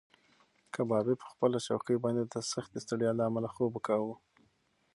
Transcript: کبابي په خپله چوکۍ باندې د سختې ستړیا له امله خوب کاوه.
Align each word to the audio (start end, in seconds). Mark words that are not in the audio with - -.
کبابي 0.73 1.13
په 1.21 1.25
خپله 1.31 1.57
چوکۍ 1.67 1.97
باندې 2.03 2.23
د 2.25 2.35
سختې 2.51 2.77
ستړیا 2.85 3.11
له 3.15 3.23
امله 3.29 3.47
خوب 3.55 3.73
کاوه. 3.87 4.15